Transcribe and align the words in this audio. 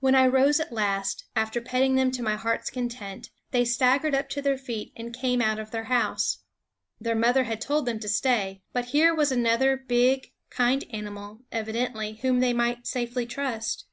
When 0.00 0.14
I 0.14 0.26
rose 0.26 0.60
at 0.60 0.70
last, 0.70 1.24
after 1.34 1.62
petting 1.62 1.94
them 1.94 2.10
to 2.10 2.22
my 2.22 2.36
heart's 2.36 2.68
content, 2.68 3.30
they 3.52 3.64
staggered 3.64 4.14
up 4.14 4.28
to 4.28 4.42
their 4.42 4.58
feet 4.58 4.92
and 4.94 5.14
came 5.16 5.40
out 5.40 5.58
of 5.58 5.70
their 5.70 5.84
house. 5.84 6.40
Their 7.00 7.14
mother 7.14 7.44
had 7.44 7.58
told 7.58 7.86
them 7.86 7.98
to 8.00 8.06
stay; 8.06 8.60
but 8.74 8.84
here 8.92 9.14
was 9.14 9.32
another 9.32 9.78
big 9.78 10.34
kind 10.50 10.84
animal, 10.90 11.40
evidently, 11.50 12.16
whom 12.16 12.40
THE 12.40 12.48
WOODS 12.48 12.48
they 12.48 12.52
might 12.52 12.86
safely 12.86 13.24
trust. 13.24 13.86